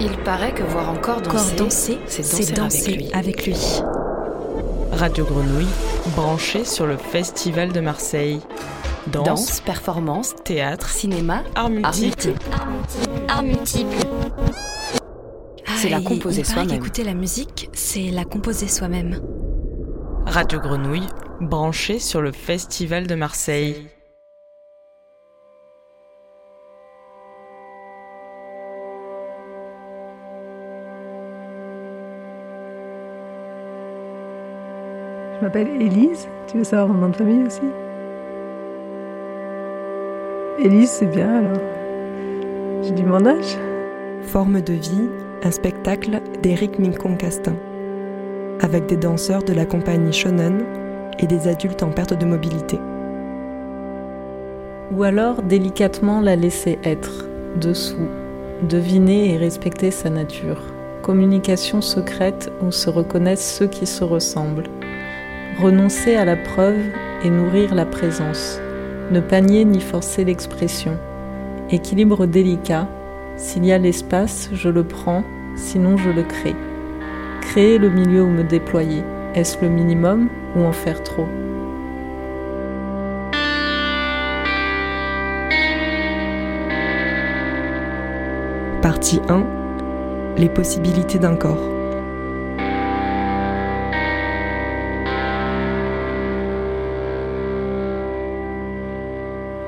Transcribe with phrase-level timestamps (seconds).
[0.00, 3.56] Il paraît que voir encore danser, danser c'est danser, avec, lui.
[4.92, 5.66] Radio Grenouille,
[6.16, 8.40] branché sur le Festival de Marseille.
[9.08, 12.32] Danse, Danse, performance, théâtre, cinéma, art multiple.
[13.28, 13.96] Art multiple.
[15.76, 16.68] C'est la Ah, composer soi-même.
[16.68, 19.20] qu'écouter la musique, c'est la composer soi-même.
[20.26, 21.06] Radio Grenouille,
[21.40, 23.88] branché sur le Festival de Marseille.
[35.38, 36.26] Je m'appelle Élise.
[36.48, 37.62] Tu veux savoir mon nom de famille aussi?
[40.58, 41.62] Élise, c'est bien alors.
[42.82, 43.56] J'ai dit mon âge.
[44.22, 45.08] Forme de vie,
[45.44, 47.54] un spectacle d'Éric Mincon-Castin,
[48.60, 50.64] avec des danseurs de la compagnie Shonen
[51.20, 52.80] et des adultes en perte de mobilité.
[54.96, 57.28] Ou alors délicatement la laisser être,
[57.60, 58.08] dessous,
[58.68, 60.60] deviner et respecter sa nature.
[61.02, 64.68] Communication secrète où se reconnaissent ceux qui se ressemblent.
[65.60, 66.78] Renoncer à la preuve
[67.24, 68.60] et nourrir la présence.
[69.10, 70.96] Ne pas nier ni forcer l'expression.
[71.68, 72.86] Équilibre délicat.
[73.36, 75.24] S'il y a l'espace, je le prends,
[75.56, 76.54] sinon je le crée.
[77.40, 79.02] Créer le milieu où me déployer.
[79.34, 81.26] Est-ce le minimum ou en faire trop?
[88.80, 89.44] Partie 1
[90.36, 91.77] Les possibilités d'un corps.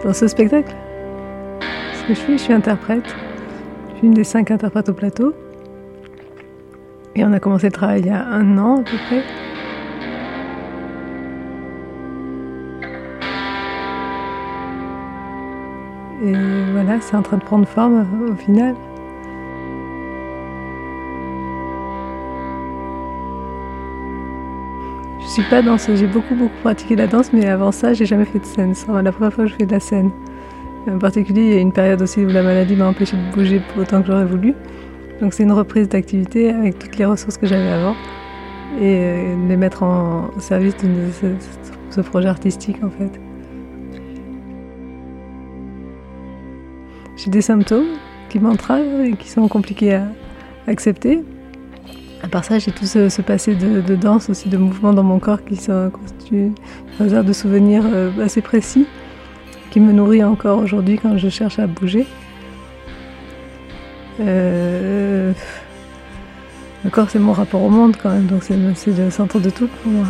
[0.02, 0.74] Dans ce spectacle,
[1.92, 3.14] ce que je fais, je suis interprète.
[3.90, 5.34] Je suis une des cinq interprètes au plateau.
[7.14, 9.22] Et on a commencé le travail il y a un an à peu près.
[16.24, 16.34] Et
[16.72, 18.74] voilà, c'est en train de prendre forme au final.
[25.30, 28.40] Suis pas danseuse, j'ai beaucoup beaucoup pratiqué la danse, mais avant ça, j'ai jamais fait
[28.40, 28.74] de scène.
[28.74, 30.10] C'est la première fois que je fais de la scène.
[30.88, 33.62] En particulier, il y a une période aussi où la maladie m'a empêché de bouger
[33.78, 34.54] autant que j'aurais voulu.
[35.20, 37.94] Donc c'est une reprise d'activité avec toutes les ressources que j'avais avant
[38.80, 41.26] et euh, les mettre en service de ce,
[41.90, 43.20] ce projet artistique en fait.
[47.16, 47.98] J'ai des symptômes
[48.30, 50.08] qui m'entravent et qui sont compliqués à
[50.66, 51.22] accepter.
[52.22, 55.42] À part ça, j'ai tout ce, passé de, danse aussi, de mouvements dans mon corps
[55.44, 56.50] qui sont constitués
[57.00, 58.86] hasard de souvenirs euh, assez précis,
[59.70, 62.06] qui me nourrit encore aujourd'hui quand je cherche à bouger.
[64.20, 65.32] Euh,
[66.84, 69.68] le corps, c'est mon rapport au monde quand même, donc c'est le centre de tout
[69.68, 70.06] pour moi.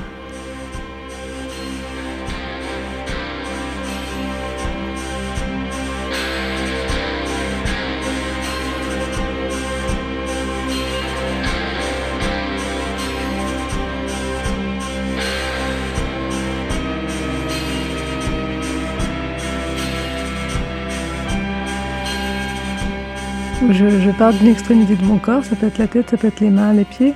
[23.72, 26.41] Je, pars d'une extrémité de mon corps, ça peut être la tête, ça peut être
[26.41, 27.14] les mains, les pieds,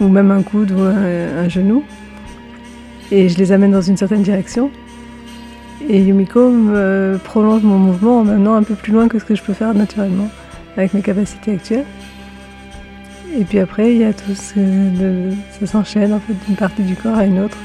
[0.00, 1.84] ou même un coude ou un, genou,
[3.10, 4.70] et je les amène dans une certaine direction.
[5.88, 6.52] Et Yumiko
[7.24, 9.74] prolonge mon mouvement en m'amenant un peu plus loin que ce que je peux faire
[9.74, 10.28] naturellement,
[10.76, 11.86] avec mes capacités actuelles.
[13.38, 16.94] Et puis après, il y a tout ce, ça s'enchaîne en fait d'une partie du
[16.94, 17.56] corps à une autre.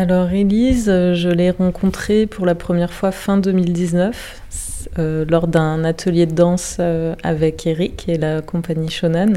[0.00, 5.84] Alors Élise, euh, je l'ai rencontrée pour la première fois fin 2019 euh, lors d'un
[5.84, 9.36] atelier de danse euh, avec Eric et la compagnie Shonen.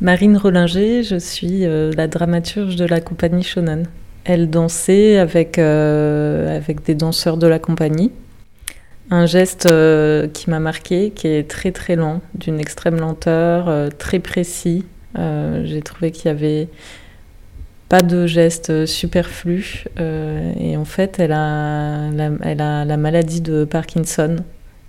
[0.00, 3.86] Marine Rollinger, je suis la dramaturge de la compagnie Shonen.
[4.24, 8.10] Elle dansait avec, avec des danseurs de la compagnie.
[9.12, 9.68] Un geste
[10.32, 14.84] qui m'a marqué, qui est très très lent, d'une extrême lenteur, très précis.
[15.14, 16.68] J'ai trouvé qu'il y avait
[17.88, 19.84] pas de gestes superflus.
[20.00, 24.36] euh, et en fait, elle a, la, maladie de Parkinson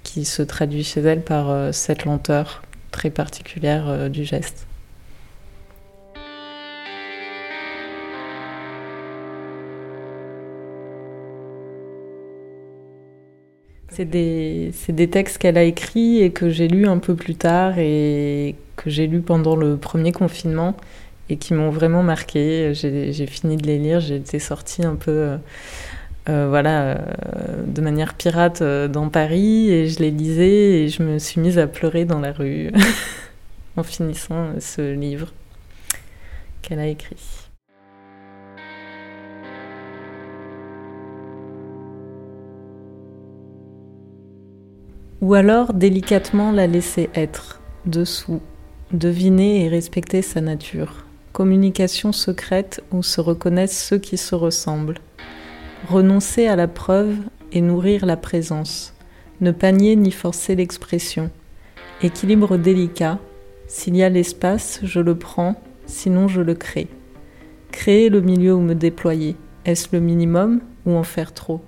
[0.04, 4.68] qui se traduit chez elle par euh, cette lenteur très particulière euh, du geste.
[13.90, 18.56] C'est des, textes qu'elle a écrits et que j'ai lus un peu plus tard et
[18.76, 20.76] que j'ai lus pendant le premier confinement
[21.30, 22.74] et qui m'ont vraiment marqué.
[22.74, 25.38] J'ai fini de les lire, j'ai été sortie un peu euh,
[26.30, 26.98] euh, voilà, euh,
[27.68, 31.68] de manière pirate dans Paris et je les lisais et je me suis mise à
[31.68, 32.72] pleurer dans la rue
[33.78, 35.34] en finissant ce livre
[36.62, 37.46] qu'elle a écrit.
[45.22, 48.42] Ou alors délicatement la laisser être, dessous,
[48.92, 51.06] deviner et respecter sa nature.
[51.36, 55.00] Communication secrète où se reconnaissent ceux qui se ressemblent.
[55.90, 57.18] Renoncer à la preuve
[57.52, 58.94] et nourrir la présence.
[59.42, 61.30] Ne pas nier ni forcer l'expression.
[62.02, 63.20] Équilibre délicat.
[63.68, 66.88] S'il y a l'espace, je le prends, sinon je le crée.
[67.70, 69.36] Créer le milieu où me déployer.
[69.66, 71.60] Est-ce le minimum ou en faire trop?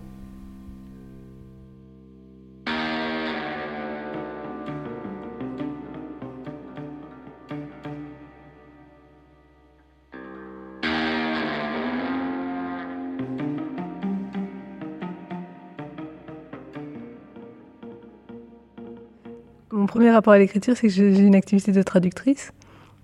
[19.71, 22.53] Mon premier rapport à l'écriture, c'est que j'ai une activité de traductrice.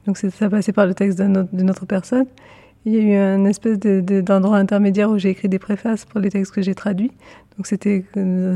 [0.06, 2.26] Donc ça passait par le texte d'une autre personne.
[2.86, 6.30] Il y a eu un espèce d'endroit intermédiaire où j'ai écrit des préfaces pour les
[6.30, 7.12] textes que j'ai traduits.
[7.58, 8.06] Donc c'était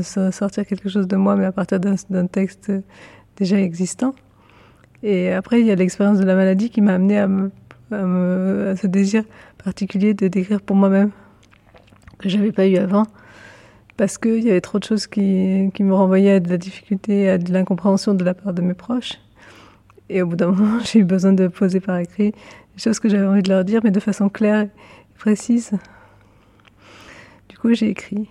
[0.02, 2.72] sortir quelque chose de moi, mais à partir d'un texte
[3.36, 4.14] déjà existant.
[5.02, 7.28] Et après, il y a l'expérience de la maladie qui m'a amené à,
[7.92, 9.22] à, ce désir
[9.62, 11.10] particulier de d'écrire pour moi-même,
[12.18, 13.06] que j'avais pas eu avant
[13.98, 17.28] parce qu'il y avait trop de choses qui, qui, me renvoyaient à de la difficulté,
[17.28, 19.18] à de l'incompréhension de la part de mes proches.
[20.08, 23.08] Et au bout d'un moment, j'ai eu besoin de poser par écrit les choses que
[23.08, 24.70] j'avais envie de leur dire, mais de façon claire et
[25.18, 25.72] précise.
[27.48, 28.30] Du coup, j'ai écrit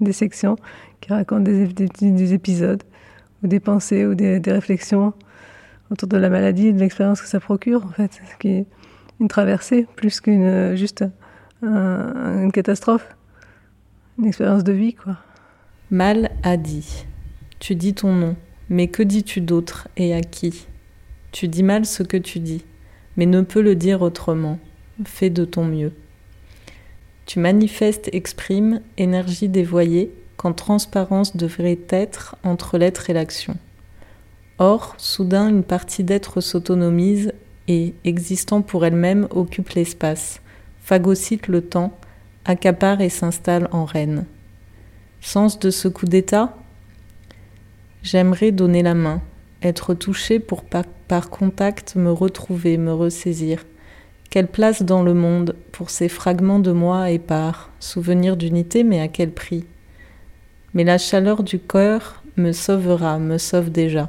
[0.00, 0.56] des sections
[1.00, 2.84] qui racontent des, des, épisodes,
[3.42, 5.12] ou des pensées, ou des, des, réflexions
[5.90, 8.66] autour de la maladie et de l'expérience que ça procure, en fait, ce qui est
[9.18, 11.04] une traversée plus qu'une juste
[11.62, 13.16] une catastrophe
[14.20, 15.16] une expérience de vie, quoi.
[15.90, 17.06] Mal a dit.
[17.58, 18.36] Tu dis ton nom,
[18.68, 20.66] mais que dis-tu d'autre et à qui?
[21.32, 22.64] Tu dis mal ce que tu dis,
[23.16, 24.58] mais ne peux le dire autrement.
[25.04, 25.92] Fais de ton mieux.
[27.24, 33.56] Tu manifestes, exprimes, énergie dévoyée, quand transparence devrait être entre l'être et l'action.
[34.58, 37.32] Or, soudain, une partie d'être s'autonomise
[37.68, 40.42] et, existant pour elle-même, occupe l'espace,
[40.82, 41.96] phagocyte le temps,
[42.44, 44.24] accapare et s'installe en reine.
[45.20, 46.56] Sens de ce coup d'État?
[48.02, 49.20] J'aimerais donner la main,
[49.62, 53.64] être touché pour par, par, contact me retrouver, me ressaisir.
[54.30, 59.08] Quelle place dans le monde pour ces fragments de moi épars, souvenir d'unité, mais à
[59.08, 59.66] quel prix?
[60.72, 64.08] Mais la chaleur du cœur me sauvera, me sauve déjà.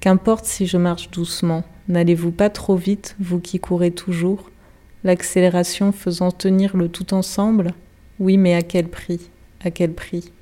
[0.00, 4.50] Qu'importe si je marche doucement, n'allez-vous pas trop vite, vous qui courez toujours
[5.04, 7.74] L'accélération faisant tenir le tout ensemble
[8.20, 9.30] Oui, mais à quel prix?
[9.64, 10.32] À quel prix?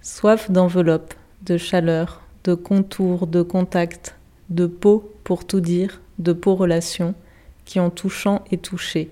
[0.00, 4.16] Soif d'enveloppe, de chaleur, de contour, de contact,
[4.48, 7.14] de peau pour tout dire, de peau relation,
[7.64, 9.10] qui en touchant est touché,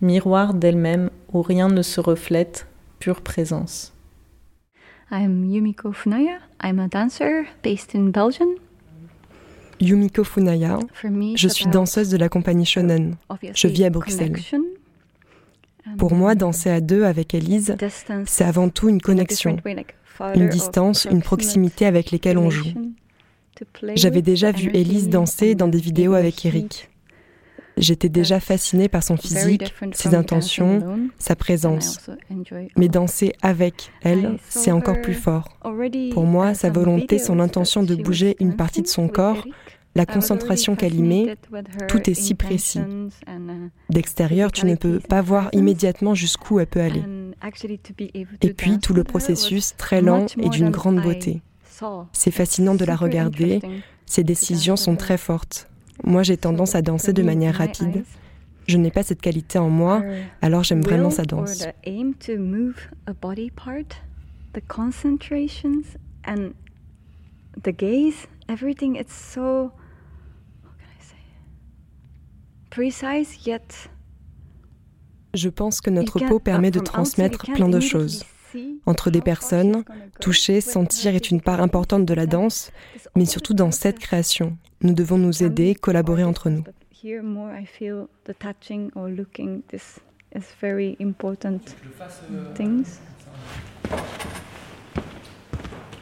[0.00, 2.68] miroir d'elle-même où rien ne se reflète,
[3.00, 3.92] pure présence.
[5.10, 6.38] I'm Yumiko Funaya.
[6.62, 8.50] I'm a dancer based in Belgium.
[9.80, 10.78] Yumiko Funaya.
[11.34, 13.16] Je suis danseuse de la compagnie Shonen.
[13.54, 14.36] Je vis à Bruxelles.
[15.96, 17.76] Pour moi, danser à deux avec Elise,
[18.26, 19.56] c'est avant tout une connexion,
[20.34, 22.72] une distance, une proximité avec lesquelles on joue.
[23.94, 26.90] J'avais déjà vu Elise danser dans des vidéos avec Eric.
[27.78, 32.10] J'étais déjà fascinée par son physique, ses intentions, sa présence.
[32.76, 35.48] Mais danser avec elle, c'est encore plus fort.
[36.12, 39.44] Pour moi, sa volonté, son intention de bouger une partie de son corps,
[39.94, 41.36] la concentration qu'elle y met,
[41.88, 42.80] tout est si précis.
[43.90, 47.02] D'extérieur, tu ne peux pas voir immédiatement jusqu'où elle peut aller.
[48.42, 51.42] Et puis tout le processus très lent et d'une grande beauté.
[52.12, 53.60] C'est fascinant de la regarder,
[54.06, 55.68] ses décisions sont très fortes.
[56.04, 58.04] Moi, j'ai tendance à danser de manière rapide.
[58.66, 60.02] Je n'ai pas cette qualité en moi,
[60.42, 61.66] alors j'aime vraiment sa danse.
[75.34, 78.24] Je pense que notre peau permet de transmettre plein de choses.
[78.86, 79.84] Entre des personnes,
[80.20, 82.70] toucher, sentir est une part importante de la danse,
[83.14, 84.56] mais surtout dans cette création.
[84.80, 86.62] Nous devons nous aider, collaborer entre nous.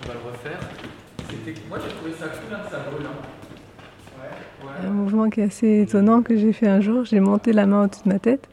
[0.04, 0.60] On va le refaire.
[1.70, 3.06] Moi j'ai trouvé ça cool, hein, ça brûle.
[4.84, 7.84] Un mouvement qui est assez étonnant que j'ai fait un jour, j'ai monté la main
[7.84, 8.46] au-dessus de ma tête,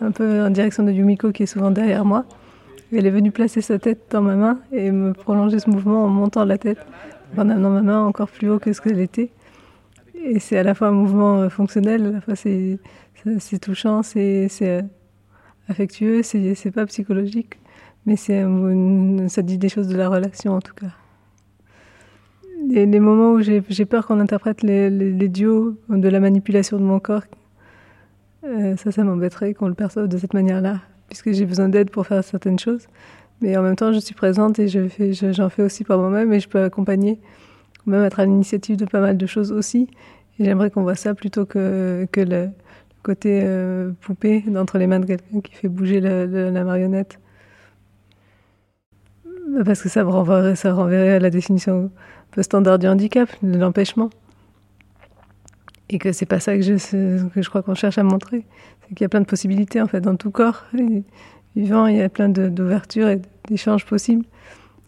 [0.00, 2.24] un peu en direction de Yumiko qui est souvent derrière moi.
[2.92, 6.08] Elle est venue placer sa tête dans ma main et me prolonger ce mouvement en
[6.08, 6.84] montant la tête,
[7.36, 9.30] en amenant ma main encore plus haut que ce qu'elle était.
[10.24, 12.78] Et c'est à la fois un mouvement euh, fonctionnel, à la fois c'est,
[13.60, 14.82] touchant, c'est, euh,
[15.68, 17.58] affectueux, c'est, pas psychologique,
[18.06, 18.44] mais c'est,
[19.28, 20.92] ça dit des choses de la relation en tout cas.
[22.68, 27.00] Les, moments où j'ai, peur qu'on interprète les, les, duos de la manipulation de mon
[27.00, 27.24] corps,
[28.44, 32.06] euh, ça, ça m'embêterait qu'on le perçoive de cette manière-là puisque j'ai besoin d'aide pour
[32.06, 32.86] faire certaines choses.
[33.42, 36.48] Mais en même temps, je suis présente et j'en fais aussi par moi-même et je
[36.48, 37.18] peux accompagner,
[37.86, 39.88] même être à l'initiative de pas mal de choses aussi.
[40.38, 42.50] J'aimerais qu'on voit ça plutôt que, que le
[43.02, 47.18] côté euh, poupée d'entre les mains de quelqu'un qui fait bouger la, marionnette.
[49.64, 51.90] Parce que ça renverrait, à la définition un
[52.30, 54.10] peu standard du handicap, de l'empêchement.
[55.88, 58.44] Et que c'est pas ça que je, que je crois qu'on cherche à montrer
[58.94, 60.64] qu'il y a plein de possibilités en fait dans tout corps
[61.56, 64.24] vivant, il y a plein d'ouvertures et d'échanges possibles.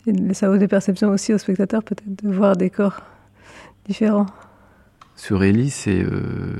[0.06, 3.02] Et ça ouvre des perceptions aussi aux spectateurs peut-être de voir des corps
[3.86, 4.26] différents.
[5.16, 6.56] Sur Élise, c'est euh,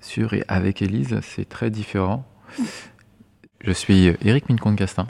[0.00, 2.24] sur et avec Élise, c'est très différent.
[3.60, 5.06] Je suis Eric Mincon-Castin,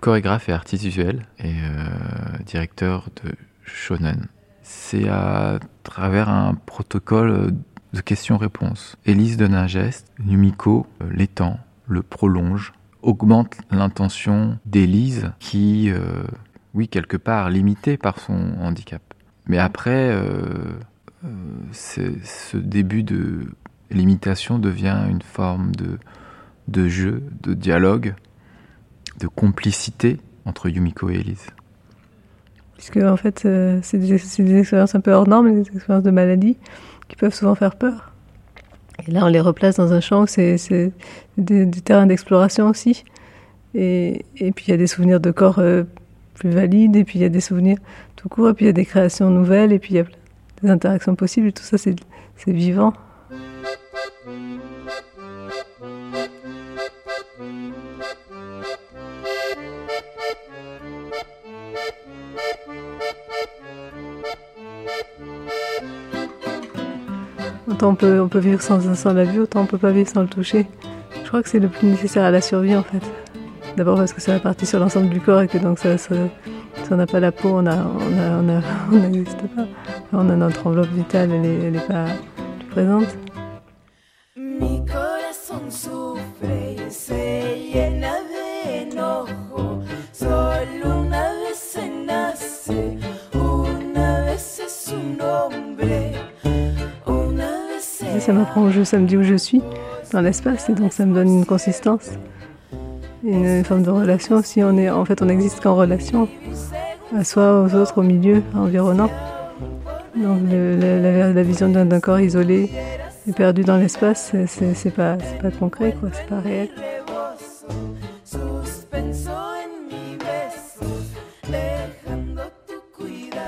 [0.00, 3.32] chorégraphe et artiste visuel et euh, directeur de
[3.64, 4.28] Shonen.
[4.62, 7.52] C'est à travers un protocole
[7.92, 8.96] de questions-réponses.
[9.04, 11.58] Élise donne un geste, Numiko euh, l'étend,
[11.88, 12.72] le prolonge,
[13.06, 16.24] augmente l'intention d'Élise qui, euh,
[16.74, 19.00] oui, quelque part limitée par son handicap.
[19.46, 20.50] Mais après, euh,
[21.72, 23.46] ce début de
[23.90, 25.70] limitation devient une forme
[26.66, 28.14] de, jeu, de dialogue,
[29.20, 31.46] de complicité entre Yumiko et Élise.
[32.74, 33.48] Puisque en fait,
[33.82, 36.58] c'est des, des, expériences un peu hors normes, des expériences de maladie
[37.08, 38.15] qui peuvent souvent faire peur.
[39.08, 40.56] Et là, on les replace dans un champ c'est
[41.38, 43.04] des, terrains d'exploration aussi.
[43.74, 45.84] Et, et, puis, il y a des souvenirs de corps euh,
[46.34, 47.78] plus valides, et puis il y a des souvenirs
[48.16, 50.04] tout court, et puis il y a des créations nouvelles, et puis il y a
[50.62, 51.94] des interactions possibles, et tout ça, c'est
[52.46, 52.92] vivant.
[67.76, 70.08] Autant on peut, on peut vivre sans, sans la vue, autant on peut pas vivre
[70.08, 70.66] sans le toucher.
[71.22, 73.02] Je crois que c'est le plus nécessaire à la survie en fait.
[73.76, 76.14] D'abord parce que ça partie sur l'ensemble du corps et que donc ça, si
[76.90, 77.62] on n'a pas la peau, on
[78.92, 79.66] n'existe pas.
[80.14, 82.06] On a notre enveloppe vitale, elle n'est pas
[82.60, 83.14] plus présente.
[98.20, 99.62] Ça m'apprend au jeu, ça me dit où je suis
[100.12, 102.10] dans l'espace et donc ça me donne une consistance,
[103.24, 104.62] une forme de relation aussi.
[104.62, 106.28] On est, en fait, on n'existe qu'en relation
[107.16, 109.10] à soi, aux autres, au milieu environnant.
[110.16, 112.70] Donc la, vision d'un corps isolé
[113.28, 116.68] et perdu dans l'espace, c'est pas, pas concret, quoi, c'est pas réel.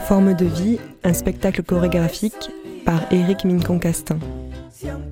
[0.06, 2.50] Forme de vie, un spectacle chorégraphique
[2.84, 4.18] par Éric Mincon-Castin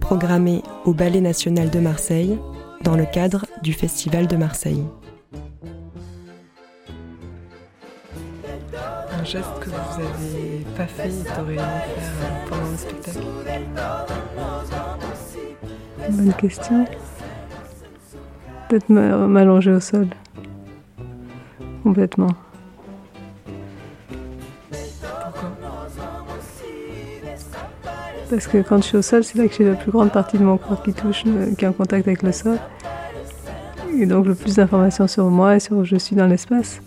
[0.00, 2.38] programmé au Ballet national de Marseille
[2.82, 4.84] dans le cadre du Festival de Marseille.
[9.18, 13.18] Un geste que vous n'avez pas fait et que aimé faire pendant le spectacle?
[16.10, 16.84] Bonne question.
[18.68, 20.08] Peut-être m'allonger au sol.
[21.82, 22.30] Complètement.
[28.28, 30.36] Parce que quand je suis au sol, c'est là que j'ai la plus grande partie
[30.36, 31.22] de mon corps qui touche,
[31.56, 32.58] qui est en contact avec le sol.
[33.98, 36.80] Et donc le plus d'informations sur moi et sur où je suis dans l'espace.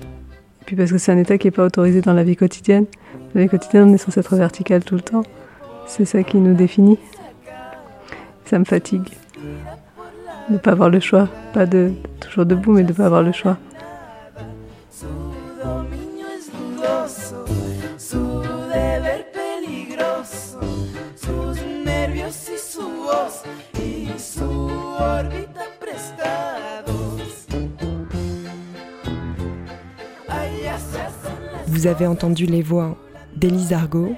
[0.00, 2.86] Et puis parce que c'est un état qui n'est pas autorisé dans la vie quotidienne.
[3.34, 5.22] Dans la vie quotidienne, on est censé être vertical tout le temps.
[5.86, 6.98] C'est ça qui nous définit.
[8.44, 9.08] Ça me fatigue.
[10.48, 11.28] De ne pas avoir le choix.
[11.54, 13.56] Pas de toujours debout, mais de ne pas avoir le choix.
[31.66, 32.96] Vous avez entendu les voix
[33.36, 34.14] d'Élise Argot,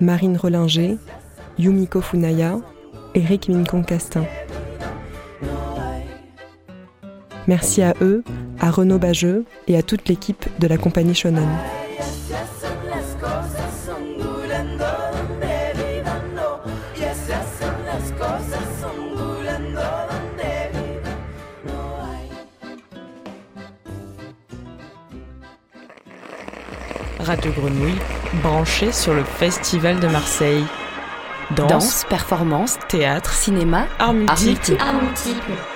[0.00, 0.96] Marine Relinger,
[1.58, 2.58] Yumiko Funaya,
[3.14, 4.24] Eric Mincon-Castin.
[7.46, 8.24] Merci à eux,
[8.60, 11.48] à Renaud Bageux et à toute l'équipe de la compagnie Shonen.
[27.26, 27.98] Radio Grenouille,
[28.40, 30.64] branché sur le Festival de Marseille.
[31.56, 34.76] Danse, performance, théâtre, cinéma, art multiple.
[34.78, 35.75] Art multiple.